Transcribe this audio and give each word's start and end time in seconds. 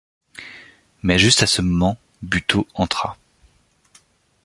Mais, 1.03 1.19
juste 1.19 1.43
à 1.43 1.45
ce 1.45 1.61
moment, 1.61 1.95
Buteau 2.23 2.65
entra. 2.73 3.17